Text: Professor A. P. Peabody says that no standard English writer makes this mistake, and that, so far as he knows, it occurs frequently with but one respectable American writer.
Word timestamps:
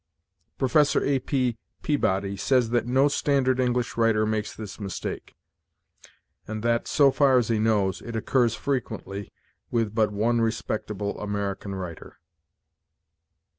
Professor 0.57 1.03
A. 1.03 1.19
P. 1.19 1.59
Peabody 1.83 2.35
says 2.35 2.71
that 2.71 2.87
no 2.87 3.07
standard 3.07 3.59
English 3.59 3.95
writer 3.97 4.25
makes 4.25 4.51
this 4.51 4.79
mistake, 4.79 5.35
and 6.47 6.63
that, 6.63 6.87
so 6.87 7.11
far 7.11 7.37
as 7.37 7.49
he 7.49 7.59
knows, 7.59 8.01
it 8.01 8.15
occurs 8.15 8.55
frequently 8.55 9.31
with 9.69 9.93
but 9.93 10.11
one 10.11 10.41
respectable 10.41 11.19
American 11.21 11.75
writer. 11.75 12.17